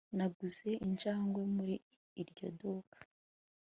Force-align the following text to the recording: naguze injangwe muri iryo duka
naguze 0.17 0.69
injangwe 0.85 1.41
muri 1.55 1.75
iryo 2.21 2.47
duka 2.59 2.97